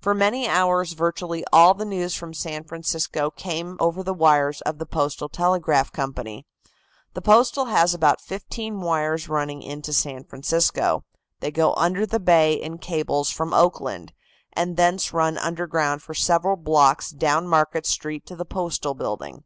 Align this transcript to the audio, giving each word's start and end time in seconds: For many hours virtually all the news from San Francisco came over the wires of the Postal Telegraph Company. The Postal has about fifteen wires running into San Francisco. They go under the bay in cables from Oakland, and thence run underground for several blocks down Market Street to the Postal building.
For 0.00 0.12
many 0.12 0.48
hours 0.48 0.94
virtually 0.94 1.44
all 1.52 1.72
the 1.72 1.84
news 1.84 2.12
from 2.12 2.34
San 2.34 2.64
Francisco 2.64 3.30
came 3.30 3.76
over 3.78 4.02
the 4.02 4.12
wires 4.12 4.60
of 4.62 4.78
the 4.78 4.86
Postal 4.86 5.28
Telegraph 5.28 5.92
Company. 5.92 6.44
The 7.14 7.22
Postal 7.22 7.66
has 7.66 7.94
about 7.94 8.20
fifteen 8.20 8.80
wires 8.80 9.28
running 9.28 9.62
into 9.62 9.92
San 9.92 10.24
Francisco. 10.24 11.04
They 11.38 11.52
go 11.52 11.74
under 11.74 12.06
the 12.06 12.18
bay 12.18 12.54
in 12.54 12.78
cables 12.78 13.30
from 13.30 13.54
Oakland, 13.54 14.12
and 14.52 14.76
thence 14.76 15.12
run 15.12 15.38
underground 15.38 16.02
for 16.02 16.12
several 16.12 16.56
blocks 16.56 17.10
down 17.12 17.46
Market 17.46 17.86
Street 17.86 18.26
to 18.26 18.34
the 18.34 18.44
Postal 18.44 18.94
building. 18.94 19.44